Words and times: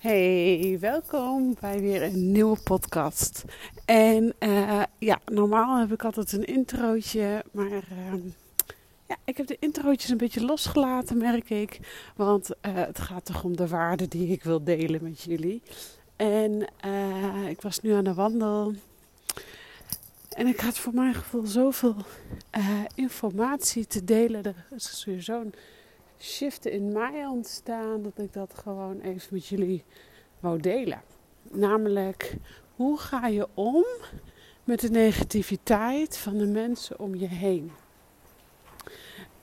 Hey, 0.00 0.76
welkom 0.80 1.56
bij 1.60 1.80
weer 1.80 2.02
een 2.02 2.32
nieuwe 2.32 2.58
podcast. 2.62 3.44
En 3.84 4.34
uh, 4.38 4.82
ja, 4.98 5.20
normaal 5.24 5.78
heb 5.78 5.92
ik 5.92 6.04
altijd 6.04 6.32
een 6.32 6.44
introotje, 6.44 7.44
maar 7.52 7.66
uh, 7.66 8.22
ja, 9.08 9.16
ik 9.24 9.36
heb 9.36 9.46
de 9.46 9.56
introotjes 9.58 10.10
een 10.10 10.16
beetje 10.16 10.44
losgelaten, 10.44 11.18
merk 11.18 11.50
ik. 11.50 11.80
Want 12.16 12.50
uh, 12.50 12.74
het 12.74 12.98
gaat 12.98 13.24
toch 13.24 13.44
om 13.44 13.56
de 13.56 13.68
waarden 13.68 14.08
die 14.08 14.28
ik 14.28 14.42
wil 14.42 14.64
delen 14.64 15.02
met 15.02 15.22
jullie. 15.22 15.62
En 16.16 16.66
eh, 16.76 17.48
ik 17.48 17.60
was 17.60 17.80
nu 17.80 17.92
aan 17.92 18.04
de 18.04 18.14
wandel. 18.14 18.74
En 20.28 20.46
ik 20.46 20.60
had 20.60 20.78
voor 20.78 20.94
mijn 20.94 21.14
gevoel 21.14 21.46
zoveel 21.46 21.96
informatie 22.94 23.86
te 23.86 24.04
delen. 24.04 24.44
Er 24.44 24.66
is 24.70 25.04
weer 25.04 25.22
zo'n 25.22 25.54
shiften 26.22 26.72
in 26.72 26.92
mij 26.92 27.26
ontstaan 27.26 28.02
dat 28.02 28.18
ik 28.18 28.32
dat 28.32 28.54
gewoon 28.54 29.00
even 29.00 29.28
met 29.30 29.46
jullie 29.46 29.84
wou 30.40 30.60
delen. 30.60 31.02
Namelijk, 31.50 32.36
hoe 32.76 32.98
ga 32.98 33.26
je 33.26 33.48
om 33.54 33.84
met 34.64 34.80
de 34.80 34.90
negativiteit 34.90 36.16
van 36.16 36.38
de 36.38 36.46
mensen 36.46 36.98
om 36.98 37.14
je 37.14 37.28
heen? 37.28 37.72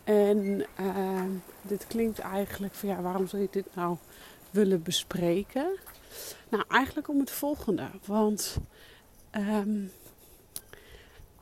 En 0.03 0.65
uh, 0.79 1.23
dit 1.61 1.87
klinkt 1.87 2.19
eigenlijk 2.19 2.73
van 2.73 2.89
ja, 2.89 3.01
waarom 3.01 3.27
zou 3.27 3.41
je 3.41 3.47
dit 3.51 3.75
nou 3.75 3.97
willen 4.51 4.81
bespreken? 4.81 5.77
Nou, 6.49 6.63
eigenlijk 6.67 7.07
om 7.07 7.19
het 7.19 7.31
volgende. 7.31 7.89
Want 8.05 8.57
um, 9.31 9.91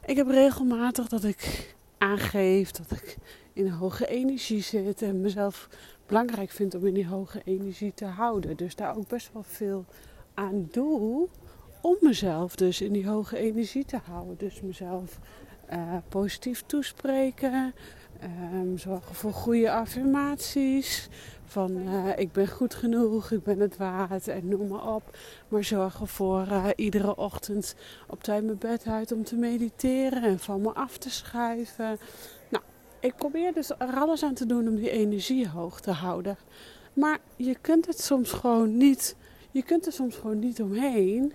ik 0.06 0.16
heb 0.16 0.28
regelmatig 0.28 1.08
dat 1.08 1.24
ik 1.24 1.75
aangeef 2.06 2.72
dat 2.72 2.92
ik 2.92 3.18
in 3.54 3.70
hoge 3.70 4.08
energie 4.08 4.62
zit 4.62 5.02
en 5.02 5.22
mezelf 5.22 5.70
belangrijk 6.06 6.52
vind 6.52 6.76
om 6.76 6.86
in 6.86 6.94
die 6.94 7.08
hoge 7.08 7.42
energie 7.46 7.94
te 7.94 8.06
houden. 8.06 8.58
Dus 8.58 8.76
daar 8.76 8.98
ook 8.98 9.08
best 9.08 9.30
wel 9.34 9.44
veel 9.44 9.86
aan 10.34 10.68
doe 10.72 11.28
om 11.82 11.98
mezelf 12.02 12.56
dus 12.56 12.82
in 12.82 12.94
die 12.94 13.08
hoge 13.08 13.38
energie 13.38 13.86
te 13.86 14.00
houden. 14.04 14.38
Dus 14.38 14.62
mezelf 14.62 15.20
uh, 15.74 15.98
positief 16.10 16.64
toespreken, 16.66 17.74
um, 18.54 18.78
zorgen 18.78 19.16
voor 19.16 19.34
goede 19.34 19.72
affirmaties. 19.72 21.10
Van 21.46 21.78
uh, 21.78 22.18
ik 22.18 22.32
ben 22.32 22.48
goed 22.48 22.76
genoeg, 22.76 23.32
ik 23.32 23.44
ben 23.44 23.60
het 23.60 23.78
waard 23.78 24.28
en 24.28 24.48
noem 24.48 24.68
maar 24.68 24.94
op. 24.96 25.18
Maar 25.48 25.64
zorgen 25.64 26.08
voor 26.08 26.48
uh, 26.52 26.68
iedere 26.76 27.16
ochtend 27.16 27.76
op 28.08 28.24
tijd 28.24 28.44
mijn 28.44 28.58
bed 28.58 28.88
uit 28.88 29.12
om 29.12 29.24
te 29.24 29.36
mediteren 29.36 30.24
en 30.24 30.40
van 30.40 30.62
me 30.62 30.74
af 30.74 30.98
te 30.98 31.10
schuiven 31.10 31.98
ik 33.06 33.16
probeer 33.16 33.54
dus 33.54 33.70
er 33.70 33.96
alles 33.96 34.24
aan 34.24 34.34
te 34.34 34.46
doen 34.46 34.68
om 34.68 34.76
die 34.76 34.90
energie 34.90 35.50
hoog 35.50 35.82
te 35.82 35.92
houden. 35.92 36.38
Maar 36.94 37.20
je 37.36 37.56
kunt 37.62 37.86
het 37.86 38.02
soms 38.02 38.32
gewoon 38.32 38.78
niet. 38.78 39.16
Je 39.52 39.64
kunt 39.64 39.86
er 39.86 39.92
soms 39.92 40.16
gewoon 40.16 40.40
niet 40.40 40.62
omheen 40.62 41.34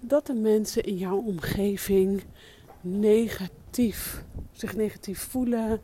dat 0.00 0.26
de 0.26 0.34
mensen 0.34 0.84
in 0.84 0.96
jouw 0.96 1.16
omgeving 1.16 2.22
negatief, 2.80 3.61
zich 4.52 4.76
negatief 4.76 5.20
voelen, 5.20 5.80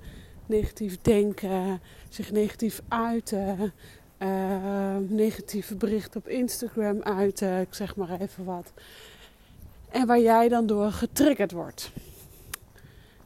negatief 0.46 0.98
denken, 1.00 1.80
zich 2.08 2.32
negatief 2.32 2.82
uiten, 2.88 3.72
uh, 4.18 4.96
negatieve 5.08 5.74
berichten 5.74 6.20
op 6.20 6.28
Instagram 6.28 7.02
uiten, 7.02 7.60
ik 7.60 7.74
zeg 7.74 7.96
maar 7.96 8.20
even 8.20 8.44
wat. 8.44 8.72
En 9.88 10.06
waar 10.06 10.20
jij 10.20 10.48
dan 10.48 10.66
door 10.66 10.90
getriggerd 10.90 11.52
wordt. 11.52 11.90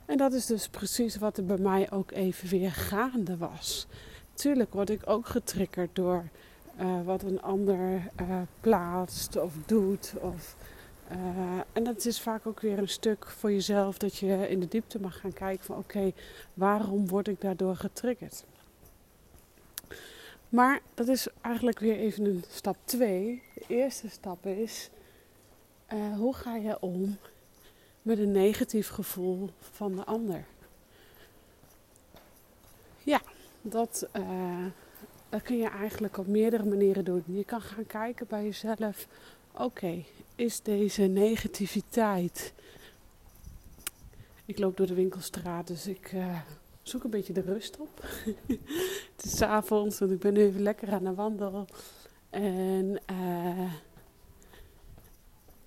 En 0.04 0.16
dat 0.16 0.32
is 0.32 0.46
dus 0.46 0.68
precies 0.68 1.16
wat 1.16 1.36
er 1.36 1.44
bij 1.44 1.58
mij 1.58 1.90
ook 1.90 2.10
even 2.10 2.48
weer 2.48 2.72
gaande 2.72 3.36
was. 3.36 3.86
Tuurlijk 4.34 4.72
word 4.72 4.90
ik 4.90 5.00
ook 5.04 5.26
getriggerd 5.26 5.90
door 5.92 6.24
uh, 6.80 7.02
wat 7.04 7.22
een 7.22 7.42
ander 7.42 7.80
uh, 8.20 8.36
plaatst 8.60 9.36
of 9.36 9.52
doet. 9.66 10.12
Of, 10.20 10.56
uh, 11.12 11.60
en 11.72 11.84
dat 11.84 12.04
is 12.04 12.20
vaak 12.20 12.46
ook 12.46 12.60
weer 12.60 12.78
een 12.78 12.88
stuk 12.88 13.26
voor 13.26 13.52
jezelf 13.52 13.98
dat 13.98 14.16
je 14.16 14.48
in 14.48 14.60
de 14.60 14.68
diepte 14.68 15.00
mag 15.00 15.20
gaan 15.20 15.32
kijken 15.32 15.64
van 15.64 15.76
oké, 15.76 16.12
waarom 16.54 17.08
word 17.08 17.28
ik 17.28 17.40
daardoor 17.40 17.76
getriggerd? 17.76 18.44
Maar 20.48 20.80
dat 20.94 21.08
is 21.08 21.28
eigenlijk 21.40 21.78
weer 21.78 21.96
even 21.96 22.24
een 22.24 22.44
stap 22.48 22.76
2. 22.84 23.42
De 23.54 23.64
eerste 23.66 24.08
stap 24.08 24.46
is, 24.46 24.90
hoe 26.16 26.34
ga 26.34 26.56
je 26.56 26.80
om 26.80 27.16
met 28.02 28.18
een 28.18 28.32
negatief 28.32 28.88
gevoel 28.88 29.50
van 29.58 29.96
de 29.96 30.04
ander. 30.04 30.44
Ja, 33.04 33.20
dat, 33.62 34.08
uh, 34.16 34.66
dat 35.28 35.42
kun 35.42 35.56
je 35.56 35.68
eigenlijk 35.68 36.18
op 36.18 36.26
meerdere 36.26 36.64
manieren 36.64 37.04
doen. 37.04 37.22
Je 37.26 37.44
kan 37.44 37.60
gaan 37.60 37.86
kijken 37.86 38.26
bij 38.26 38.44
jezelf: 38.44 39.06
oké, 39.54 40.04
is 40.34 40.62
deze 40.62 41.02
negativiteit. 41.02 42.52
Ik 44.44 44.58
loop 44.58 44.76
door 44.76 44.86
de 44.86 44.94
winkelstraat, 44.94 45.66
dus 45.66 45.86
ik 45.86 46.12
uh, 46.12 46.40
zoek 46.82 47.04
een 47.04 47.10
beetje 47.10 47.32
de 47.32 47.40
rust 47.40 47.78
op. 47.78 48.00
het 49.16 49.24
is 49.24 49.42
avonds, 49.42 49.98
want 49.98 50.12
ik 50.12 50.18
ben 50.18 50.32
nu 50.32 50.40
even 50.40 50.62
lekker 50.62 50.92
aan 50.92 51.04
de 51.04 51.14
wandel. 51.14 51.66
En 52.30 53.00
uh, 53.10 53.72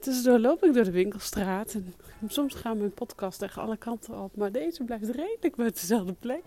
Tussendoor 0.06 0.40
loop 0.40 0.64
ik 0.64 0.74
door 0.74 0.84
de 0.84 0.92
winkelstraat 0.92 1.74
en 1.74 1.94
soms 2.28 2.54
gaan 2.56 2.78
mijn 2.78 2.94
podcast 2.94 3.40
tegen 3.40 3.62
alle 3.62 3.78
kanten 3.78 4.24
op, 4.24 4.36
maar 4.36 4.52
deze 4.52 4.84
blijft 4.84 5.10
redelijk 5.10 5.56
bij 5.56 5.72
dezelfde 5.72 6.14
plek. 6.14 6.44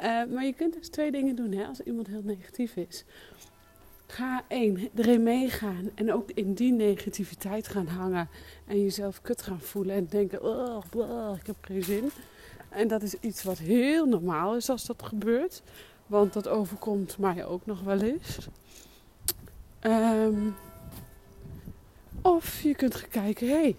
Uh, 0.00 0.24
maar 0.24 0.44
je 0.44 0.52
kunt 0.52 0.72
dus 0.72 0.88
twee 0.88 1.10
dingen 1.10 1.36
doen 1.36 1.52
hè, 1.52 1.66
als 1.66 1.80
iemand 1.80 2.06
heel 2.06 2.22
negatief 2.24 2.76
is. 2.76 3.04
Ga 4.10 4.44
één, 4.48 4.88
erin 4.94 5.22
meegaan 5.22 5.90
en 5.94 6.12
ook 6.12 6.30
in 6.30 6.54
die 6.54 6.72
negativiteit 6.72 7.68
gaan 7.68 7.86
hangen 7.86 8.28
en 8.66 8.82
jezelf 8.82 9.22
kut 9.22 9.42
gaan 9.42 9.60
voelen 9.60 9.96
en 9.96 10.06
denken, 10.06 10.42
oh, 10.42 10.82
oh, 10.96 11.36
ik 11.40 11.46
heb 11.46 11.56
geen 11.60 11.82
zin. 11.82 12.10
En 12.68 12.88
dat 12.88 13.02
is 13.02 13.14
iets 13.20 13.42
wat 13.42 13.58
heel 13.58 14.06
normaal 14.06 14.56
is 14.56 14.70
als 14.70 14.86
dat 14.86 15.02
gebeurt, 15.02 15.62
want 16.06 16.32
dat 16.32 16.48
overkomt 16.48 17.18
mij 17.18 17.46
ook 17.46 17.66
nog 17.66 17.80
wel 17.80 18.00
eens. 18.00 18.48
Um, 19.82 20.56
of 22.22 22.60
je 22.60 22.74
kunt 22.74 22.94
gaan 22.94 23.08
kijken, 23.08 23.48
hey, 23.48 23.76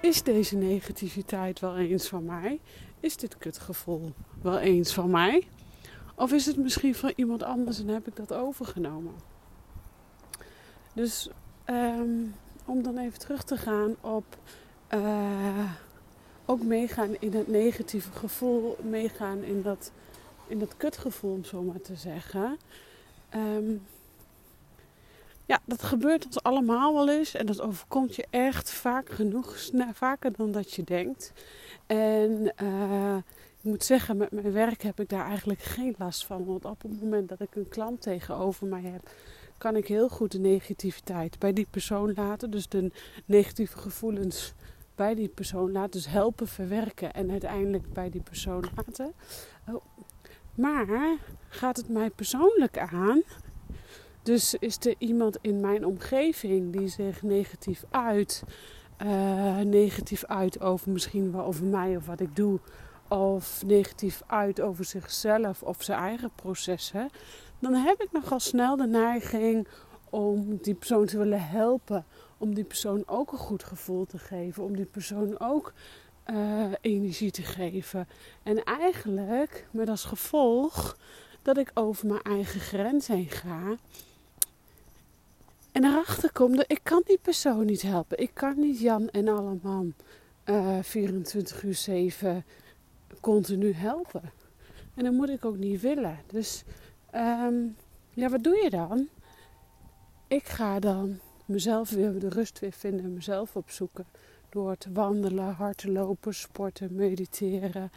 is 0.00 0.22
deze 0.22 0.56
negativiteit 0.56 1.60
wel 1.60 1.76
eens 1.76 2.08
van 2.08 2.24
mij? 2.24 2.60
Is 3.00 3.16
dit 3.16 3.38
kutgevoel 3.38 4.12
wel 4.42 4.58
eens 4.58 4.94
van 4.94 5.10
mij? 5.10 5.46
Of 6.14 6.32
is 6.32 6.46
het 6.46 6.56
misschien 6.56 6.94
van 6.94 7.12
iemand 7.16 7.42
anders 7.42 7.80
en 7.80 7.88
heb 7.88 8.06
ik 8.06 8.16
dat 8.16 8.32
overgenomen? 8.32 9.35
Dus 10.96 11.28
um, 11.66 12.34
om 12.64 12.82
dan 12.82 12.98
even 12.98 13.18
terug 13.18 13.44
te 13.44 13.56
gaan 13.56 13.96
op 14.00 14.24
uh, 14.94 15.70
ook 16.44 16.62
meegaan 16.62 17.16
in 17.18 17.32
het 17.32 17.48
negatieve 17.48 18.12
gevoel, 18.12 18.76
meegaan 18.82 19.42
in 19.42 19.62
dat, 19.62 19.92
in 20.46 20.58
dat 20.58 20.76
kutgevoel, 20.76 21.32
om 21.32 21.44
zo 21.44 21.62
maar 21.62 21.80
te 21.80 21.94
zeggen. 21.94 22.58
Um, 23.34 23.82
ja, 25.46 25.60
dat 25.64 25.82
gebeurt 25.82 26.24
ons 26.24 26.42
allemaal 26.42 26.94
wel 26.94 27.08
eens. 27.08 27.34
En 27.34 27.46
dat 27.46 27.60
overkomt 27.60 28.14
je 28.14 28.26
echt 28.30 28.70
vaak 28.70 29.10
genoeg, 29.10 29.70
vaker 29.92 30.32
dan 30.32 30.52
dat 30.52 30.72
je 30.72 30.84
denkt. 30.84 31.32
En 31.86 32.52
uh, 32.62 33.16
ik 33.56 33.62
moet 33.62 33.84
zeggen, 33.84 34.16
met 34.16 34.30
mijn 34.30 34.52
werk 34.52 34.82
heb 34.82 35.00
ik 35.00 35.08
daar 35.08 35.26
eigenlijk 35.26 35.60
geen 35.60 35.94
last 35.98 36.26
van. 36.26 36.44
Want 36.44 36.64
op 36.64 36.82
het 36.82 37.02
moment 37.02 37.28
dat 37.28 37.40
ik 37.40 37.54
een 37.54 37.68
klant 37.68 38.02
tegenover 38.02 38.66
mij 38.66 38.82
heb, 38.82 39.10
kan 39.58 39.76
ik 39.76 39.88
heel 39.88 40.08
goed 40.08 40.32
de 40.32 40.38
negativiteit 40.38 41.38
bij 41.38 41.52
die 41.52 41.66
persoon 41.70 42.12
laten. 42.14 42.50
Dus 42.50 42.68
de 42.68 42.90
negatieve 43.24 43.78
gevoelens 43.78 44.54
bij 44.94 45.14
die 45.14 45.28
persoon 45.28 45.72
laten. 45.72 45.90
Dus 45.90 46.08
helpen 46.08 46.48
verwerken 46.48 47.12
en 47.12 47.30
uiteindelijk 47.30 47.92
bij 47.92 48.10
die 48.10 48.22
persoon 48.22 48.64
laten. 48.76 49.12
Oh. 49.68 49.84
Maar 50.54 51.16
gaat 51.48 51.76
het 51.76 51.88
mij 51.88 52.10
persoonlijk 52.10 52.78
aan? 52.78 53.22
Dus 54.22 54.54
is 54.54 54.76
er 54.80 54.94
iemand 54.98 55.38
in 55.40 55.60
mijn 55.60 55.86
omgeving 55.86 56.72
die 56.72 56.88
zich 56.88 57.22
negatief 57.22 57.84
uit, 57.90 58.42
uh, 59.02 59.58
negatief 59.58 60.24
uit 60.24 60.60
over 60.60 60.90
misschien 60.90 61.32
wel 61.32 61.44
over 61.44 61.64
mij 61.64 61.96
of 61.96 62.06
wat 62.06 62.20
ik 62.20 62.36
doe, 62.36 62.58
of 63.08 63.62
negatief 63.66 64.22
uit 64.26 64.60
over 64.60 64.84
zichzelf 64.84 65.62
of 65.62 65.82
zijn 65.82 65.98
eigen 65.98 66.30
processen, 66.34 67.10
dan 67.58 67.74
heb 67.74 68.02
ik 68.02 68.12
nogal 68.12 68.40
snel 68.40 68.76
de 68.76 68.86
neiging 68.86 69.68
om 70.10 70.58
die 70.62 70.74
persoon 70.74 71.06
te 71.06 71.18
willen 71.18 71.48
helpen, 71.48 72.04
om 72.38 72.54
die 72.54 72.64
persoon 72.64 73.02
ook 73.06 73.32
een 73.32 73.38
goed 73.38 73.64
gevoel 73.64 74.06
te 74.06 74.18
geven, 74.18 74.64
om 74.64 74.76
die 74.76 74.84
persoon 74.84 75.40
ook 75.40 75.72
uh, 76.30 76.72
energie 76.80 77.30
te 77.30 77.42
geven. 77.42 78.08
En 78.42 78.64
eigenlijk 78.64 79.66
met 79.70 79.88
als 79.88 80.04
gevolg 80.04 80.96
dat 81.42 81.56
ik 81.56 81.70
over 81.74 82.06
mijn 82.06 82.22
eigen 82.22 82.60
grens 82.60 83.06
heen 83.06 83.30
ga 83.30 83.76
en 85.76 85.84
erachter 85.84 86.32
komt, 86.32 86.64
ik 86.66 86.80
kan 86.82 87.02
die 87.06 87.18
persoon 87.22 87.64
niet 87.64 87.82
helpen. 87.82 88.18
Ik 88.18 88.30
kan 88.32 88.58
niet 88.58 88.80
Jan 88.80 89.08
en 89.08 89.28
Alleman 89.28 89.94
uh, 90.44 90.78
24 90.82 91.62
uur 91.62 91.74
7 91.74 92.44
continu 93.20 93.72
helpen. 93.72 94.32
En 94.94 95.04
dat 95.04 95.12
moet 95.12 95.28
ik 95.28 95.44
ook 95.44 95.56
niet 95.56 95.80
willen. 95.80 96.18
Dus 96.26 96.64
um, 97.16 97.76
ja, 98.10 98.28
wat 98.28 98.42
doe 98.42 98.56
je 98.62 98.70
dan? 98.70 99.08
ik 100.28 100.44
ga 100.44 100.78
dan 100.78 101.18
mezelf 101.44 101.90
weer 101.90 102.18
de 102.18 102.28
rust 102.28 102.58
weer 102.58 102.72
vinden, 102.72 103.14
mezelf 103.14 103.56
opzoeken. 103.56 104.06
Door 104.48 104.76
te 104.76 104.92
wandelen, 104.92 105.54
hard 105.54 105.84
lopen, 105.84 106.34
sporten, 106.34 106.94
mediteren. 106.94 107.90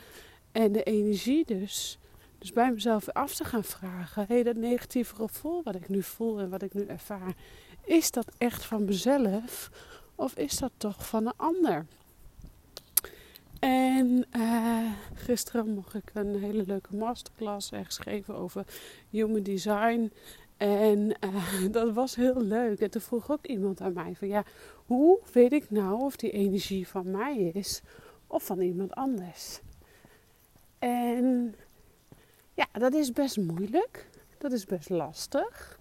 En 0.52 0.72
de 0.72 0.84
energie 0.84 1.46
dus. 1.46 2.00
Dus 2.38 2.54
bij 2.54 2.72
mezelf 2.72 3.10
af 3.10 3.36
te 3.36 3.44
gaan 3.44 3.64
vragen. 3.64 4.26
Hé, 4.28 4.34
hey, 4.34 4.44
dat 4.44 4.56
negatieve 4.56 5.16
gevoel 5.16 5.64
wat 5.64 5.76
ik 5.76 5.90
nu 5.90 6.04
voel 6.04 6.40
en 6.40 6.50
wat 6.50 6.62
ik 6.62 6.74
nu 6.74 6.86
ervaar. 6.86 7.36
Is 7.84 8.12
dat 8.12 8.32
echt 8.38 8.66
van 8.66 8.86
mezelf? 8.86 9.72
Of 10.16 10.36
is 10.36 10.58
dat 10.58 10.72
toch 10.78 11.08
van 11.08 11.26
een 11.26 11.34
ander? 11.36 11.86
En 13.60 14.26
uh, 14.36 14.92
gisteren 15.14 15.74
mocht 15.74 15.94
ik 15.94 16.10
een 16.14 16.40
hele 16.40 16.64
leuke 16.66 16.96
masterclass 16.96 17.72
ergens 17.72 17.98
geven 17.98 18.36
over 18.36 18.66
human 19.10 19.44
design. 19.44 20.12
En 20.58 21.18
uh, 21.26 21.72
dat 21.72 21.94
was 21.94 22.16
heel 22.16 22.42
leuk. 22.42 22.80
En 22.80 22.90
toen 22.90 23.02
vroeg 23.02 23.32
ook 23.32 23.46
iemand 23.46 23.82
aan 23.82 23.94
mij 23.94 24.16
van 24.16 24.28
ja, 24.28 24.44
hoe 24.86 25.20
weet 25.34 25.52
ik 25.52 25.70
nou 25.70 26.02
of 26.02 26.16
die 26.16 26.32
energie 26.32 26.88
van 26.88 27.12
mij 27.12 27.38
is 27.38 27.82
of 28.28 28.44
van 28.44 28.60
iemand 28.62 28.94
anders? 28.94 29.60
En 30.80 31.56
ja, 32.54 32.68
dat 32.72 32.94
is 32.94 33.12
best 33.12 33.38
moeilijk. 33.38 34.10
Dat 34.38 34.52
is 34.52 34.66
best 34.66 34.90
lastig. 34.90 35.80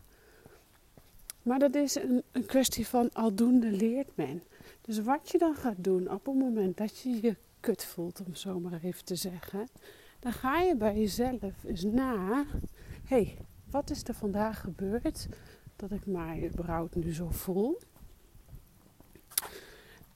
Maar 1.43 1.59
dat 1.59 1.75
is 1.75 1.95
een, 1.95 2.23
een 2.33 2.47
kwestie 2.47 2.87
van 2.87 3.13
aldoende 3.13 3.71
leert 3.71 4.17
men. 4.17 4.43
Dus 4.81 5.01
wat 5.01 5.31
je 5.31 5.39
dan 5.39 5.55
gaat 5.55 5.85
doen 5.85 6.11
op 6.11 6.27
het 6.27 6.35
moment 6.35 6.77
dat 6.77 6.99
je 6.99 7.19
je 7.23 7.37
kut 7.61 7.85
voelt, 7.85 8.23
om 8.27 8.35
zo 8.35 8.61
maar 8.61 8.81
even 8.83 9.05
te 9.05 9.15
zeggen, 9.15 9.69
dan 10.19 10.33
ga 10.33 10.61
je 10.61 10.77
bij 10.77 10.99
jezelf 10.99 11.65
eens 11.65 11.83
na. 11.83 12.45
hey, 13.05 13.37
wat 13.71 13.91
is 13.91 14.09
er 14.09 14.15
vandaag 14.15 14.61
gebeurd 14.61 15.29
dat 15.77 15.91
ik 15.91 16.07
mij 16.07 16.51
überhaupt 16.53 16.95
nu 16.95 17.15
zo 17.15 17.31
voel? 17.31 17.79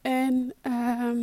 En 0.00 0.55
ehm, 0.61 1.19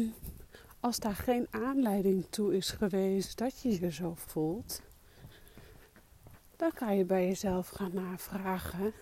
als 0.80 1.00
daar 1.00 1.16
geen 1.16 1.48
aanleiding 1.50 2.26
toe 2.30 2.56
is 2.56 2.72
geweest 2.72 3.38
dat 3.38 3.62
je 3.62 3.82
je 3.82 3.92
zo 3.92 4.14
voelt, 4.16 4.82
dan 6.56 6.72
kan 6.72 6.98
je 6.98 7.06
bij 7.06 7.28
jezelf 7.28 7.70
gaan 7.70 7.94
navragen: 7.94 8.94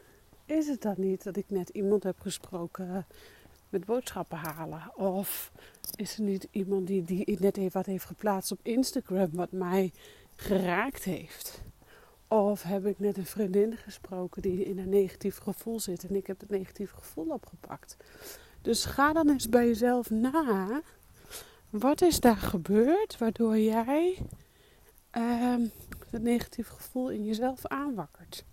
is 0.46 0.68
het 0.68 0.81
dan 0.81 0.96
niet 0.98 1.24
dat 1.24 1.36
ik 1.38 1.50
net 1.50 1.69
iemand 1.69 2.04
heb 2.04 2.19
gesproken 2.19 3.06
met 3.69 3.86
boodschappen 3.86 4.38
halen? 4.38 4.98
Of 4.98 5.52
is 5.98 6.18
er 6.18 6.24
niet 6.24 6.48
iemand 6.52 6.88
die, 6.88 7.04
die 7.04 7.38
net 7.40 7.58
even 7.58 7.72
wat 7.72 7.86
heeft 7.86 8.06
geplaatst 8.06 8.52
op 8.52 8.60
Instagram 8.64 9.30
wat 9.32 9.52
mij 9.52 9.92
geraakt 10.36 11.04
heeft? 11.04 11.62
Of 12.28 12.64
heb 12.64 12.86
ik 12.86 13.00
net 13.00 13.18
een 13.18 13.26
vriendin 13.26 13.78
gesproken 13.78 14.42
die 14.42 14.66
in 14.66 14.78
een 14.78 14.90
negatief 14.90 15.38
gevoel 15.38 15.80
zit 15.80 16.04
en 16.04 16.16
ik 16.16 16.28
heb 16.28 16.40
het 16.40 16.50
negatief 16.50 16.92
gevoel 16.92 17.28
opgepakt? 17.28 17.98
Dus 18.62 18.86
ga 18.86 19.14
dan 19.14 19.30
eens 19.30 19.50
bij 19.50 19.68
jezelf 19.68 20.10
na. 20.10 20.82
Wat 21.70 22.02
is 22.02 22.20
daar 22.20 22.38
gebeurd 22.38 23.18
waardoor 23.18 23.58
jij 23.58 24.18
uh, 25.18 25.56
het 26.10 26.22
negatief 26.22 26.68
gevoel 26.68 27.10
in 27.10 27.26
jezelf 27.26 27.66
aanwakkert? 27.66 28.46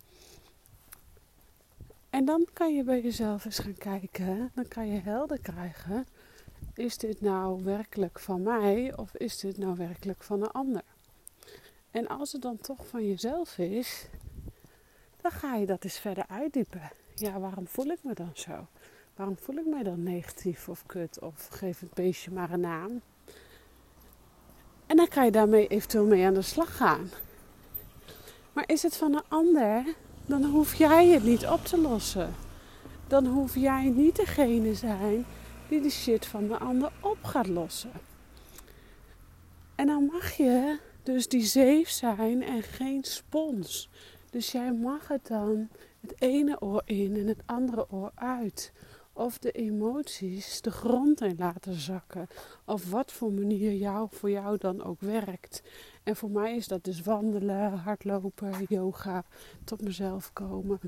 En 2.15 2.25
dan 2.25 2.47
kan 2.53 2.75
je 2.75 2.83
bij 2.83 3.01
jezelf 3.01 3.45
eens 3.45 3.59
gaan 3.59 3.77
kijken. 3.77 4.51
Dan 4.53 4.67
kan 4.67 4.87
je 4.87 4.99
helder 4.99 5.39
krijgen. 5.39 6.07
Is 6.75 6.97
dit 6.97 7.21
nou 7.21 7.63
werkelijk 7.63 8.19
van 8.19 8.41
mij 8.41 8.97
of 8.97 9.15
is 9.15 9.39
dit 9.39 9.57
nou 9.57 9.75
werkelijk 9.75 10.23
van 10.23 10.41
een 10.41 10.51
ander? 10.51 10.81
En 11.91 12.07
als 12.07 12.31
het 12.31 12.41
dan 12.41 12.57
toch 12.57 12.87
van 12.87 13.07
jezelf 13.07 13.57
is, 13.57 14.07
dan 15.21 15.31
ga 15.31 15.55
je 15.55 15.65
dat 15.65 15.83
eens 15.83 15.99
verder 15.99 16.25
uitdiepen. 16.27 16.91
Ja, 17.15 17.39
waarom 17.39 17.67
voel 17.67 17.85
ik 17.85 18.03
me 18.03 18.13
dan 18.13 18.31
zo? 18.33 18.67
Waarom 19.15 19.37
voel 19.37 19.55
ik 19.55 19.65
mij 19.65 19.83
dan 19.83 20.03
negatief 20.03 20.69
of 20.69 20.85
kut 20.85 21.19
of 21.19 21.47
geef 21.47 21.79
het 21.79 21.93
beestje 21.93 22.31
maar 22.31 22.51
een 22.51 22.59
naam? 22.59 23.01
En 24.85 24.97
dan 24.97 25.07
kan 25.07 25.25
je 25.25 25.31
daarmee 25.31 25.67
eventueel 25.67 26.05
mee 26.05 26.25
aan 26.25 26.33
de 26.33 26.41
slag 26.41 26.77
gaan. 26.77 27.09
Maar 28.53 28.69
is 28.69 28.83
het 28.83 28.97
van 28.97 29.15
een 29.15 29.27
ander, 29.27 29.95
dan 30.25 30.43
hoef 30.43 30.73
jij 30.73 31.07
het 31.07 31.23
niet 31.23 31.47
op 31.47 31.65
te 31.65 31.81
lossen. 31.81 32.33
Dan 33.07 33.25
hoef 33.25 33.55
jij 33.55 33.89
niet 33.89 34.15
degene 34.15 34.73
zijn 34.73 35.25
die 35.69 35.81
de 35.81 35.89
shit 35.89 36.25
van 36.25 36.47
de 36.47 36.57
ander 36.57 36.91
op 37.01 37.23
gaat 37.23 37.47
lossen. 37.47 37.91
En 39.75 39.87
dan 39.87 40.05
mag 40.05 40.31
je 40.31 40.79
dus 41.03 41.27
die 41.27 41.43
zeef 41.43 41.89
zijn 41.89 42.43
en 42.43 42.63
geen 42.63 43.03
spons. 43.03 43.89
Dus 44.29 44.51
jij 44.51 44.73
mag 44.73 45.07
het 45.07 45.27
dan 45.27 45.69
het 45.99 46.21
ene 46.21 46.61
oor 46.61 46.81
in 46.85 47.15
en 47.15 47.27
het 47.27 47.41
andere 47.45 47.91
oor 47.91 48.11
uit. 48.15 48.71
Of 49.13 49.37
de 49.37 49.51
emoties 49.51 50.61
de 50.61 50.71
grond 50.71 51.21
in 51.21 51.35
laten 51.37 51.73
zakken. 51.73 52.27
Of 52.65 52.89
wat 52.89 53.11
voor 53.11 53.31
manier 53.31 53.73
jou, 53.73 54.07
voor 54.11 54.29
jou 54.29 54.57
dan 54.57 54.83
ook 54.83 55.01
werkt. 55.01 55.63
En 56.03 56.15
voor 56.15 56.29
mij 56.29 56.55
is 56.55 56.67
dat 56.67 56.83
dus 56.83 57.01
wandelen, 57.01 57.71
hardlopen, 57.71 58.65
yoga, 58.67 59.23
tot 59.63 59.81
mezelf 59.81 60.33
komen. 60.33 60.79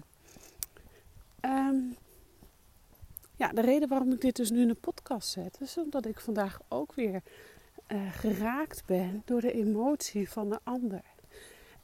Um, 1.42 1.96
ja, 3.38 3.52
de 3.52 3.62
reden 3.62 3.90
waarom 3.90 4.12
ik 4.12 4.22
dit 4.22 4.36
dus 4.36 4.52
nu 4.52 4.62
in 4.62 4.68
de 4.68 4.74
podcast 4.74 5.30
zet, 5.30 5.58
is 5.62 5.78
omdat 5.78 6.06
ik 6.06 6.20
vandaag 6.20 6.60
ook 6.68 6.94
weer 6.94 7.22
uh, 7.88 8.12
geraakt 8.12 8.86
ben 8.86 9.22
door 9.26 9.42
de 9.42 9.52
emotie 9.52 10.30
van 10.30 10.50
de 10.50 10.60
ander. 10.64 11.02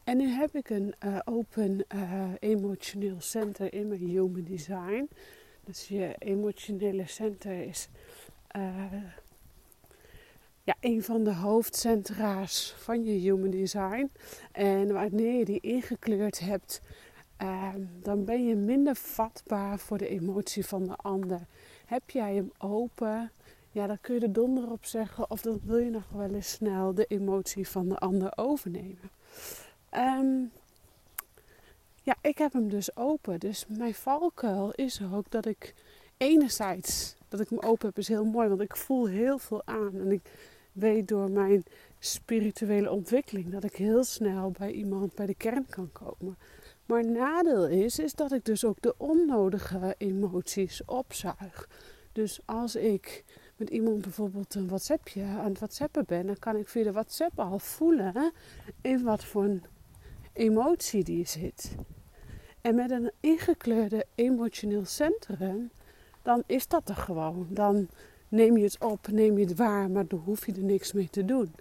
En 0.04 0.18
nu 0.18 0.28
heb 0.28 0.56
ik 0.56 0.70
een 0.70 0.94
uh, 1.06 1.20
open 1.24 1.86
uh, 1.96 2.24
emotioneel 2.40 3.22
center 3.22 3.74
in 3.74 3.88
mijn 3.88 4.00
human 4.00 4.44
design. 4.44 5.10
Dus 5.66 5.88
je 5.88 6.16
emotionele 6.18 7.08
center 7.08 7.62
is 7.68 7.90
ja, 10.64 10.76
een 10.80 11.04
van 11.04 11.24
de 11.24 11.34
hoofdcentra's 11.34 12.76
van 12.78 13.04
je 13.04 13.12
human 13.12 13.50
design. 13.50 14.12
En 14.52 14.94
wanneer 14.94 15.38
je 15.38 15.46
die 15.46 15.60
ingekleurd 15.60 16.40
hebt, 16.40 16.82
ehm, 17.38 17.81
dan 18.01 18.25
ben 18.25 18.47
je 18.47 18.56
minder 18.56 18.95
vatbaar 18.95 19.80
voor 19.80 19.97
de 19.97 20.07
emotie 20.07 20.65
van 20.65 20.83
de 20.83 20.95
ander. 20.95 21.47
Heb 21.85 22.09
jij 22.09 22.35
hem 22.35 22.51
open, 22.57 23.31
ja, 23.71 23.88
dan 23.88 23.97
kun 24.01 24.15
je 24.15 24.21
er 24.21 24.33
donder 24.33 24.71
op 24.71 24.85
zeggen. 24.85 25.30
Of 25.30 25.41
dan 25.41 25.59
wil 25.63 25.77
je 25.77 25.89
nog 25.89 26.09
wel 26.09 26.33
eens 26.33 26.51
snel 26.51 26.94
de 26.94 27.06
emotie 27.06 27.68
van 27.68 27.89
de 27.89 27.97
ander 27.97 28.31
overnemen. 28.35 29.12
Ehm, 29.89 30.44
ja, 32.03 32.15
ik 32.21 32.38
heb 32.38 32.53
hem 32.53 32.69
dus 32.69 32.95
open. 32.95 33.39
Dus 33.39 33.65
mijn 33.68 33.94
valkuil 33.94 34.71
is 34.71 35.01
ook 35.13 35.31
dat 35.31 35.45
ik 35.45 35.74
enerzijds 36.18 37.16
dat 37.28 37.40
ik 37.40 37.49
hem 37.49 37.59
open 37.59 37.87
heb 37.87 37.97
is 37.97 38.07
heel 38.07 38.25
mooi. 38.25 38.47
Want 38.47 38.61
ik 38.61 38.75
voel 38.75 39.07
heel 39.07 39.37
veel 39.37 39.61
aan. 39.66 39.95
En 39.99 40.11
ik 40.11 40.21
weet 40.71 41.07
door 41.07 41.31
mijn 41.31 41.63
spirituele 41.99 42.92
ontwikkeling 42.92 43.52
dat 43.52 43.63
ik 43.63 43.75
heel 43.75 44.04
snel 44.04 44.52
bij 44.52 44.71
iemand 44.71 45.16
bij 45.16 45.25
de 45.25 45.35
kern 45.35 45.66
kan 45.69 45.90
komen. 45.92 46.37
Maar 46.85 47.06
nadeel 47.06 47.68
is, 47.68 47.99
is 47.99 48.13
dat 48.13 48.31
ik 48.31 48.45
dus 48.45 48.66
ook 48.66 48.81
de 48.81 48.95
onnodige 48.97 49.95
emoties 49.97 50.85
opzuig. 50.85 51.69
Dus 52.11 52.40
als 52.45 52.75
ik 52.75 53.23
met 53.56 53.69
iemand 53.69 54.02
bijvoorbeeld 54.02 54.56
een 54.56 54.68
WhatsAppje 54.68 55.23
aan 55.23 55.49
het 55.49 55.59
WhatsAppen 55.59 56.04
ben, 56.07 56.25
dan 56.25 56.40
kan 56.40 56.56
ik 56.56 56.68
via 56.69 56.83
de 56.83 56.92
WhatsApp 56.92 57.40
al 57.40 57.59
voelen 57.59 58.31
in 58.81 59.04
wat 59.04 59.23
voor 59.23 59.44
een 59.44 59.63
emotie 60.33 61.04
die 61.04 61.28
zit. 61.28 61.75
En 62.61 62.75
met 62.75 62.92
een 62.92 63.11
ingekleurde 63.19 64.06
emotioneel 64.16 64.85
centrum, 64.85 65.71
dan 66.21 66.44
is 66.45 66.68
dat 66.68 66.90
er 66.90 66.95
gewoon. 66.95 67.47
Dan 67.49 67.87
neem 68.28 68.57
je 68.57 68.63
het 68.63 68.83
op, 68.83 69.07
neem 69.07 69.37
je 69.37 69.45
het 69.45 69.56
waar, 69.56 69.90
maar 69.92 70.07
dan 70.07 70.19
hoef 70.19 70.45
je 70.45 70.52
er 70.52 70.63
niks 70.63 70.94
mee 70.94 71.09
te 71.09 71.25
doen. 71.25 71.54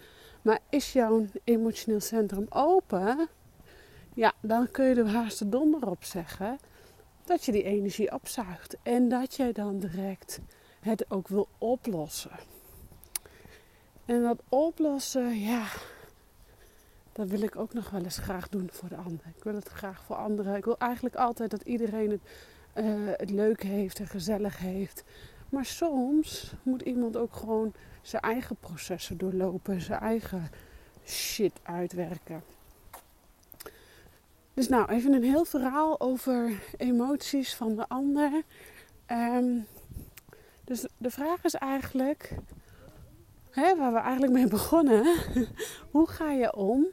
Maar 0.43 0.59
is 0.71 0.93
jouw 0.93 1.26
emotioneel 1.45 2.00
centrum 2.00 2.47
open, 2.49 3.29
ja, 4.14 4.33
dan 4.40 4.71
kun 4.71 4.85
je 4.85 4.95
er 4.95 5.09
haast 5.09 5.38
de 5.38 5.49
donder 5.49 5.88
op 5.88 6.04
zeggen 6.04 6.59
dat 7.25 7.45
je 7.45 7.52
die 7.52 7.62
energie 7.62 8.12
opzuigt. 8.12 8.76
En 8.83 9.09
dat 9.09 9.35
jij 9.35 9.52
dan 9.52 9.78
direct 9.78 10.40
het 10.81 11.11
ook 11.11 11.28
wil 11.28 11.49
oplossen. 11.59 12.38
En 14.04 14.23
dat 14.23 14.42
oplossen, 14.49 15.40
ja, 15.40 15.66
dat 17.12 17.28
wil 17.28 17.42
ik 17.42 17.57
ook 17.57 17.73
nog 17.73 17.90
wel 17.90 18.02
eens 18.02 18.19
graag 18.19 18.49
doen 18.49 18.69
voor 18.73 18.88
de 18.88 18.97
ander. 18.97 19.26
Ik 19.37 19.45
wil 19.45 19.54
het 19.54 19.69
graag 19.69 20.02
voor 20.02 20.16
anderen. 20.16 20.57
Ik 20.57 20.64
wil 20.64 20.78
eigenlijk 20.78 21.14
altijd 21.14 21.50
dat 21.50 21.62
iedereen 21.62 22.11
het, 22.11 22.21
uh, 22.75 23.11
het 23.16 23.31
leuk 23.31 23.62
heeft 23.62 23.99
en 23.99 24.07
gezellig 24.07 24.59
heeft. 24.59 25.04
Maar 25.49 25.64
soms 25.64 26.52
moet 26.62 26.83
iemand 26.83 27.16
ook 27.16 27.37
gewoon 27.37 27.73
zijn 28.02 28.23
eigen 28.23 28.57
processen 28.57 29.19
doorlopen, 29.19 29.81
zijn 29.81 30.00
eigen 30.00 30.50
shit 31.04 31.52
uitwerken. 31.62 32.42
Dus 34.55 34.69
nou, 34.69 34.89
even 34.89 35.13
een 35.13 35.23
heel 35.23 35.45
verhaal 35.45 36.01
over 36.01 36.63
emoties 36.77 37.55
van 37.55 37.77
de 37.77 37.89
ander. 37.89 38.43
Um, 39.07 39.67
dus 40.65 40.87
de 40.97 41.11
vraag 41.11 41.45
is 41.45 41.55
eigenlijk, 41.55 42.35
hè, 43.51 43.77
waar 43.77 43.93
we 43.93 43.99
eigenlijk 43.99 44.33
mee 44.33 44.47
begonnen, 44.47 45.17
hoe 45.91 46.09
ga 46.09 46.31
je 46.31 46.55
om 46.55 46.87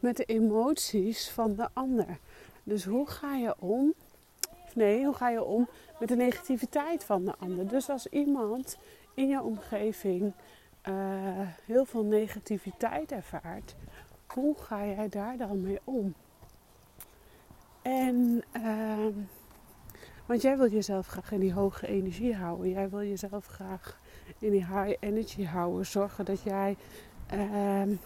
met 0.00 0.16
de 0.16 0.24
emoties 0.24 1.30
van 1.30 1.54
de 1.54 1.68
ander? 1.72 2.18
Dus 2.64 2.84
hoe 2.84 3.06
ga 3.06 3.36
je 3.36 3.54
om 3.58 3.94
Of 4.64 4.74
nee, 4.74 5.04
hoe 5.04 5.14
ga 5.14 5.28
je 5.28 5.44
om 5.44 5.68
met 5.98 6.08
de 6.08 6.16
negativiteit 6.16 7.04
van 7.04 7.24
de 7.24 7.34
ander? 7.38 7.68
Dus 7.68 7.88
als 7.88 8.06
iemand 8.06 8.78
in 9.14 9.28
je 9.28 9.42
omgeving 9.42 10.32
uh, 10.88 10.94
heel 11.64 11.84
veel 11.84 12.04
negativiteit 12.04 13.12
ervaart, 13.12 13.74
hoe 14.26 14.56
ga 14.58 14.86
jij 14.86 15.08
daar 15.08 15.36
dan 15.36 15.60
mee 15.60 15.78
om? 15.84 16.14
En, 17.82 18.42
uh, 18.56 19.06
want 20.26 20.42
jij 20.42 20.56
wil 20.56 20.70
jezelf 20.70 21.06
graag 21.06 21.32
in 21.32 21.40
die 21.40 21.52
hoge 21.52 21.86
energie 21.86 22.34
houden. 22.34 22.70
Jij 22.70 22.90
wil 22.90 23.02
jezelf 23.02 23.46
graag 23.46 24.00
in 24.38 24.50
die 24.50 24.66
high 24.66 24.96
energy 25.00 25.44
houden. 25.44 25.86
Zorgen 25.86 26.24
dat 26.24 26.42
jij 26.42 26.76
uh, 27.34 27.96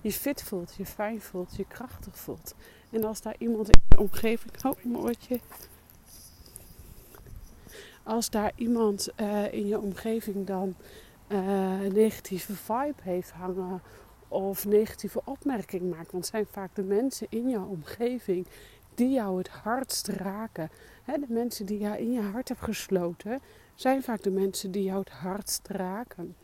je 0.00 0.12
fit 0.12 0.42
voelt, 0.42 0.74
je 0.74 0.86
fijn 0.86 1.20
voelt, 1.20 1.56
je 1.56 1.64
krachtig 1.64 2.18
voelt. 2.18 2.54
En 2.90 3.04
als 3.04 3.20
daar 3.20 3.34
iemand 3.38 3.70
in 3.70 3.80
je 3.88 3.98
omgeving. 3.98 4.64
Oh, 4.64 4.84
moordje. 4.84 5.40
Als 8.02 8.30
daar 8.30 8.52
iemand 8.54 9.08
uh, 9.16 9.52
in 9.52 9.66
je 9.66 9.80
omgeving 9.80 10.46
dan 10.46 10.74
uh, 11.28 11.82
een 11.82 11.92
negatieve 11.92 12.54
vibe 12.54 13.02
heeft 13.02 13.30
hangen 13.30 13.82
of 14.28 14.66
negatieve 14.66 15.20
opmerking 15.24 15.90
maakt. 15.90 16.12
Want 16.12 16.26
zijn 16.26 16.46
vaak 16.46 16.74
de 16.74 16.82
mensen 16.82 17.26
in 17.30 17.48
jouw 17.48 17.66
omgeving 17.66 18.46
die 19.00 19.10
jou 19.10 19.38
het 19.38 19.48
hardst 19.48 20.08
raken. 20.08 20.70
de 21.04 21.24
mensen 21.28 21.66
die 21.66 21.78
jij 21.78 22.00
in 22.00 22.12
je 22.12 22.20
hart 22.20 22.48
hebt 22.48 22.60
gesloten, 22.60 23.40
zijn 23.74 24.02
vaak 24.02 24.22
de 24.22 24.30
mensen 24.30 24.70
die 24.70 24.82
jou 24.82 24.98
het 24.98 25.08
hardst 25.08 25.68
raken. 25.68 26.36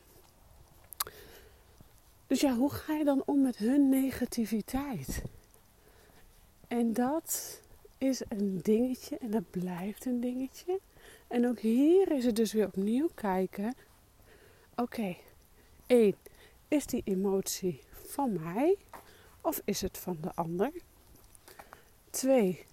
Dus 2.27 2.41
ja, 2.41 2.55
hoe 2.55 2.71
ga 2.71 2.93
je 2.95 3.05
dan 3.05 3.23
om 3.27 3.43
met 3.43 3.57
hun 3.57 3.89
negativiteit? 3.89 5.23
En 6.69 6.93
dat 6.93 7.61
is 7.99 8.23
een 8.29 8.61
dingetje 8.63 9.19
en 9.19 9.31
dat 9.31 9.51
blijft 9.51 10.05
een 10.05 10.21
dingetje. 10.21 10.81
En 11.29 11.49
ook 11.49 11.59
hier 11.59 12.13
is 12.13 12.25
het 12.25 12.37
dus 12.37 12.53
weer 12.53 12.67
opnieuw 12.67 13.09
kijken. 13.15 13.75
Oké, 14.75 15.17
één, 15.87 16.17
is 16.69 16.87
die 16.87 17.03
emotie 17.05 17.81
van 17.91 18.33
mij 18.33 18.77
of 19.41 19.61
is 19.65 19.81
het 19.81 19.99
van 19.99 20.19
de 20.21 20.35
ander? 20.35 20.73
Twee, 22.17 22.67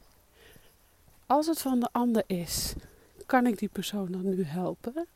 als 1.25 1.47
het 1.47 1.61
van 1.61 1.79
de 1.79 1.89
ander 1.91 2.23
is, 2.27 2.73
kan 3.25 3.47
ik 3.47 3.59
die 3.59 3.69
persoon 3.69 4.11
dan 4.11 4.29
nu 4.29 4.43
helpen? 4.43 5.07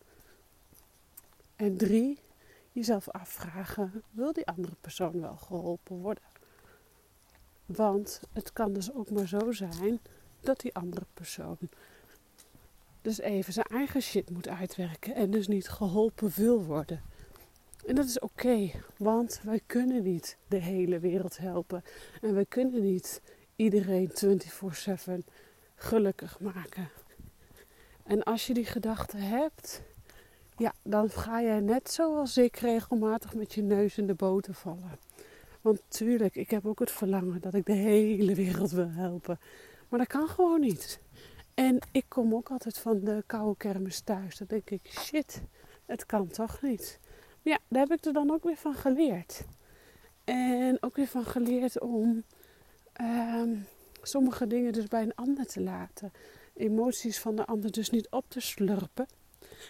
En 1.56 1.78
drie, 1.78 2.20
jezelf 2.72 3.10
afvragen: 3.10 4.04
wil 4.12 4.34
die 4.34 4.46
andere 4.46 4.76
persoon 4.82 5.22
wel 5.22 5.36
geholpen 5.36 5.98
worden? 5.98 6.24
Want 7.66 8.22
het 8.34 8.54
kan 8.54 8.74
dus 8.74 8.94
ook 8.94 9.10
maar 9.10 9.28
zo 9.28 9.52
zijn 9.52 10.00
dat 10.40 10.60
die 10.60 10.76
andere 10.76 11.06
persoon 11.14 11.58
dus 13.02 13.20
even 13.20 13.54
zijn 13.54 13.66
eigen 13.66 14.02
shit 14.02 14.30
moet 14.30 14.48
uitwerken 14.48 15.16
en 15.16 15.32
dus 15.32 15.48
niet 15.48 15.70
geholpen 15.70 16.32
wil 16.36 16.64
worden. 16.64 17.02
En 17.86 17.96
dat 17.96 18.06
is 18.06 18.20
oké, 18.20 18.72
want 18.98 19.40
wij 19.44 19.62
kunnen 19.66 20.04
niet 20.04 20.38
de 20.48 20.60
hele 20.60 21.00
wereld 21.00 21.38
helpen. 21.38 21.84
En 22.22 22.34
wij 22.34 22.46
kunnen 22.46 22.82
niet 22.82 23.22
iedereen 23.58 24.10
24/7 24.10 25.26
gelukkig 25.76 26.40
maken. 26.40 26.90
En 28.04 28.24
als 28.24 28.48
je 28.48 28.54
die 28.54 28.66
gedachte 28.66 29.18
hebt, 29.18 29.82
ja, 30.58 30.74
dan 30.84 31.10
ga 31.10 31.42
jij 31.42 31.60
net 31.60 31.92
zoals 31.92 32.38
ik 32.38 32.56
regelmatig 32.56 33.34
met 33.36 33.54
je 33.54 33.62
neus 33.62 33.98
in 33.98 34.08
de 34.08 34.14
boter 34.14 34.54
vallen. 34.54 35.00
Want 35.62 35.82
tuurlijk, 35.88 36.36
ik 36.36 36.50
heb 36.50 36.66
ook 36.66 36.80
het 36.80 36.92
verlangen 36.92 37.42
dat 37.42 37.54
ik 37.54 37.66
de 37.66 37.74
hele 37.74 38.36
wereld 38.36 38.72
wil 38.72 38.90
helpen. 38.90 39.40
Maar 39.90 40.00
dat 40.00 40.08
kan 40.08 40.28
gewoon 40.28 40.60
niet. 40.60 41.00
En 41.54 41.80
ik 41.92 42.06
kom 42.08 42.34
ook 42.34 42.50
altijd 42.50 42.78
van 42.78 43.00
de 43.00 43.24
koude 43.26 43.58
kermis 43.58 44.00
thuis. 44.00 44.38
Dan 44.38 44.48
denk 44.48 44.70
ik, 44.70 44.82
shit, 45.00 45.42
het 45.86 46.06
kan 46.06 46.28
toch 46.28 46.62
niet. 46.62 47.00
Maar 47.44 47.54
ja, 47.54 47.60
daar 47.68 47.82
heb 47.88 47.98
ik 47.98 48.06
er 48.06 48.14
dan 48.14 48.32
ook 48.32 48.44
weer 48.44 48.58
van 48.58 48.74
geleerd. 48.74 49.46
En 50.24 50.78
ook 50.80 50.96
weer 50.96 51.08
van 51.08 51.26
geleerd 51.26 51.80
om 51.80 52.24
ehm, 52.98 53.56
sommige 54.02 54.48
dingen 54.48 54.74
dus 54.74 54.88
bij 54.88 55.02
een 55.02 55.16
ander 55.16 55.46
te 55.46 55.62
laten. 55.62 56.12
Emoties 56.54 57.20
van 57.20 57.36
de 57.36 57.46
ander 57.46 57.72
dus 57.72 57.90
niet 57.90 58.10
op 58.10 58.26
te 58.28 58.40
slurpen. 58.40 59.08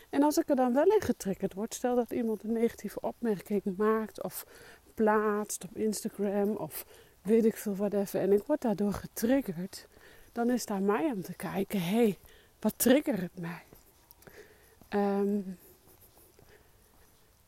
En 0.10 0.24
als 0.24 0.38
ik 0.38 0.50
er 0.50 0.56
dan 0.56 0.74
wel 0.74 0.86
in 0.86 1.02
getriggerd 1.02 1.54
word, 1.54 1.74
stel 1.74 1.96
dat 1.96 2.12
iemand 2.12 2.44
een 2.44 2.52
negatieve 2.52 3.00
opmerking 3.00 3.78
maakt 3.78 4.24
of 4.24 4.46
plaatst 4.94 5.64
op 5.64 5.78
Instagram 5.78 6.50
of 6.50 6.86
weet 7.22 7.46
ik 7.46 7.56
veel 7.56 7.76
wat 7.76 7.94
even 7.94 8.20
en 8.20 8.32
ik 8.32 8.44
word 8.44 8.62
daardoor 8.62 8.94
getriggerd, 8.94 9.88
dan 10.32 10.50
is 10.50 10.66
daar 10.66 10.82
mij 10.82 11.12
om 11.12 11.22
te 11.22 11.36
kijken: 11.36 11.82
hé, 11.82 11.96
hey, 11.96 12.18
wat 12.60 12.74
triggert 12.78 13.40
mij? 13.40 13.64
Um, 14.90 15.58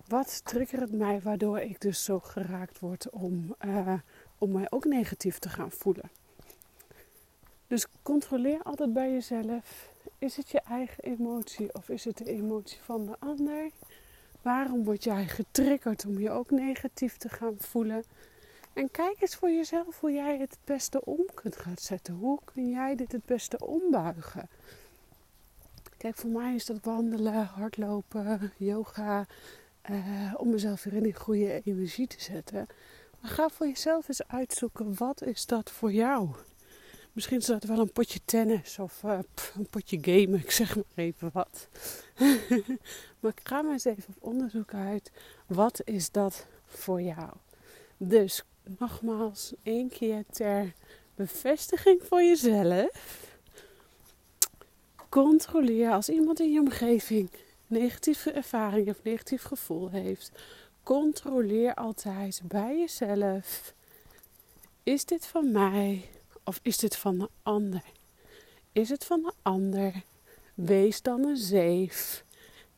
wat 0.07 0.45
triggert 0.45 0.91
mij 0.91 1.21
waardoor 1.21 1.59
ik 1.59 1.81
dus 1.81 2.03
zo 2.03 2.19
geraakt 2.19 2.79
word 2.79 3.09
om, 3.09 3.55
uh, 3.65 3.93
om 4.39 4.51
mij 4.51 4.67
ook 4.69 4.85
negatief 4.85 5.39
te 5.39 5.49
gaan 5.49 5.71
voelen? 5.71 6.09
Dus 7.67 7.85
controleer 8.03 8.63
altijd 8.63 8.93
bij 8.93 9.11
jezelf: 9.11 9.91
is 10.17 10.35
het 10.35 10.49
je 10.49 10.61
eigen 10.61 11.03
emotie 11.03 11.73
of 11.73 11.89
is 11.89 12.05
het 12.05 12.17
de 12.17 12.25
emotie 12.25 12.79
van 12.81 13.05
de 13.05 13.15
ander? 13.19 13.69
Waarom 14.41 14.83
word 14.83 15.03
jij 15.03 15.27
getriggerd 15.27 16.05
om 16.05 16.19
je 16.19 16.29
ook 16.29 16.51
negatief 16.51 17.17
te 17.17 17.29
gaan 17.29 17.55
voelen? 17.57 18.03
En 18.73 18.91
kijk 18.91 19.21
eens 19.21 19.35
voor 19.35 19.49
jezelf 19.49 19.99
hoe 19.99 20.11
jij 20.11 20.37
het 20.37 20.57
beste 20.63 21.05
om 21.05 21.25
kunt 21.33 21.55
gaan 21.55 21.77
zetten. 21.77 22.13
Hoe 22.13 22.39
kun 22.53 22.69
jij 22.69 22.95
dit 22.95 23.11
het 23.11 23.25
beste 23.25 23.65
ombuigen? 23.65 24.49
Kijk, 25.97 26.15
voor 26.15 26.29
mij 26.29 26.55
is 26.55 26.65
dat 26.65 26.77
wandelen, 26.81 27.45
hardlopen, 27.45 28.51
yoga. 28.57 29.25
Uh, 29.89 30.33
om 30.37 30.49
mezelf 30.49 30.83
weer 30.83 30.93
in 30.93 31.03
die 31.03 31.15
goede 31.15 31.61
energie 31.63 32.07
te 32.07 32.21
zetten. 32.21 32.67
Ga 33.21 33.49
voor 33.49 33.67
jezelf 33.67 34.07
eens 34.07 34.27
uitzoeken, 34.27 34.95
wat 34.97 35.21
is 35.21 35.45
dat 35.45 35.71
voor 35.71 35.91
jou? 35.91 36.29
Misschien 37.11 37.37
is 37.37 37.45
dat 37.45 37.63
wel 37.63 37.79
een 37.79 37.91
potje 37.91 38.19
tennis 38.25 38.79
of 38.79 39.03
uh, 39.03 39.19
een 39.55 39.67
potje 39.69 39.97
gamen, 40.01 40.39
ik 40.39 40.51
zeg 40.51 40.75
maar 40.75 40.85
even 40.95 41.29
wat. 41.33 41.67
maar 43.19 43.31
ik 43.35 43.39
ga 43.43 43.61
maar 43.61 43.71
eens 43.71 43.85
even 43.85 44.03
op 44.07 44.23
onderzoek 44.23 44.73
uit, 44.73 45.11
wat 45.47 45.81
is 45.83 46.11
dat 46.11 46.45
voor 46.65 47.01
jou? 47.01 47.29
Dus 47.97 48.43
nogmaals, 48.77 49.53
één 49.63 49.89
keer 49.89 50.23
ter 50.31 50.73
bevestiging 51.15 52.01
voor 52.03 52.21
jezelf. 52.21 53.27
Controleer 55.09 55.91
als 55.91 56.09
iemand 56.09 56.39
in 56.39 56.51
je 56.51 56.59
omgeving 56.59 57.29
negatieve 57.67 58.31
ervaring 58.31 58.89
of 58.89 59.03
negatief 59.03 59.43
gevoel 59.43 59.89
heeft. 59.89 60.31
Controleer 60.89 61.73
altijd 61.73 62.41
bij 62.43 62.77
jezelf: 62.77 63.73
is 64.83 65.05
dit 65.05 65.25
van 65.25 65.51
mij 65.51 66.09
of 66.43 66.59
is 66.61 66.77
dit 66.77 66.95
van 66.95 67.17
de 67.17 67.29
ander? 67.43 67.83
Is 68.71 68.89
het 68.89 69.05
van 69.05 69.21
de 69.21 69.33
ander? 69.41 70.03
Wees 70.53 71.01
dan 71.01 71.25
een 71.25 71.37
zeef 71.37 72.23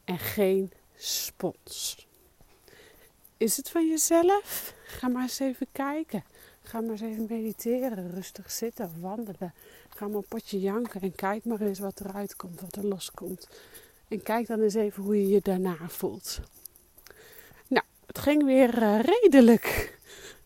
en 0.04 0.18
geen 0.20 0.72
spons. 0.96 2.08
Is 3.38 3.58
het 3.58 3.70
van 3.70 3.90
jezelf? 3.90 4.74
Ga 4.86 5.08
maar 5.08 5.22
eens 5.22 5.40
even 5.40 5.68
kijken. 5.72 6.24
Ga 6.62 6.82
maar 6.82 6.92
eens 6.92 7.02
even 7.02 7.26
mediteren, 7.30 8.12
rustig 8.12 8.52
zitten, 8.52 9.02
wandelen. 9.02 9.54
Ga 9.90 10.08
maar 10.08 10.18
een 10.18 10.26
potje 10.28 10.60
janken 10.60 11.02
en 11.02 11.16
kijk 11.16 11.46
maar 11.46 11.62
eens 11.62 11.80
wat 11.80 12.00
eruit 12.00 12.36
komt, 12.36 12.62
wat 12.62 12.76
er 12.76 12.88
loskomt. 12.88 13.48
En 14.08 14.24
kijk 14.24 14.48
dan 14.48 14.62
eens 14.62 14.74
even 14.74 15.04
hoe 15.04 15.22
je 15.22 15.28
je 15.28 15.42
daarna 15.42 15.78
voelt. 15.88 16.42
Het 18.12 18.20
ging 18.20 18.44
weer 18.44 18.82
uh, 18.82 19.00
redelijk 19.00 19.98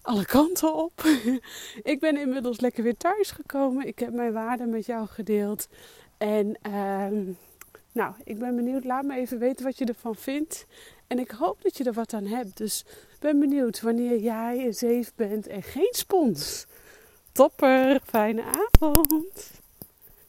alle 0.02 0.26
kanten 0.26 0.76
op. 0.76 1.04
ik 1.84 2.00
ben 2.00 2.18
inmiddels 2.18 2.60
lekker 2.60 2.84
weer 2.84 2.98
thuis 2.98 3.32
gekomen. 3.32 3.88
Ik 3.88 4.00
heb 4.00 4.14
mijn 4.14 4.34
waarden 4.34 4.70
met 4.70 4.86
jou 4.86 5.08
gedeeld. 5.08 5.68
En 6.18 6.58
uh, 6.68 7.08
nou, 7.92 8.14
ik 8.24 8.40
ben 8.40 8.56
benieuwd. 8.56 8.84
Laat 8.84 9.06
me 9.06 9.16
even 9.16 9.40
weten 9.40 9.66
wat 9.66 9.78
je 9.78 9.86
ervan 9.86 10.16
vindt. 10.16 10.66
En 11.08 11.20
ik 11.20 11.32
hoop 11.32 11.62
dat 11.62 11.78
je 11.78 11.84
er 11.84 11.94
wat 11.94 12.14
aan 12.14 12.26
hebt. 12.26 12.58
Dus 12.58 12.86
ben 13.20 13.40
benieuwd 13.40 13.82
wanneer 13.82 14.20
jij 14.20 14.66
een 14.66 14.74
zeef 14.74 15.16
bent 15.16 15.48
en 15.48 15.64
geen 15.64 15.94
spons. 15.94 16.66
Topper, 17.32 18.02
fijne 18.04 18.44
avond. 18.44 19.64